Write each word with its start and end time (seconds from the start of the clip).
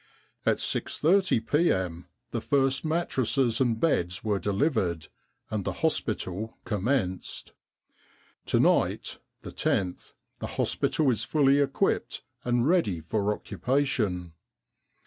At 0.47 0.57
6.30 0.57 1.45
p.m. 1.45 2.07
the 2.31 2.41
first 2.41 2.83
mattresses 2.83 3.61
and 3.61 3.79
beds 3.79 4.23
were 4.23 4.39
delivered, 4.39 5.09
and 5.51 5.63
the 5.63 5.73
hospital 5.85 6.57
commenced. 6.65 7.53
To 8.47 8.59
night, 8.59 9.19
the 9.43 9.51
loth, 9.65 10.13
the 10.39 10.47
hospital 10.57 11.11
is 11.11 11.23
fully 11.23 11.59
equipped 11.59 12.23
and 12.43 12.67
ready 12.67 12.99
for 12.99 13.31
occupation. 13.31 14.33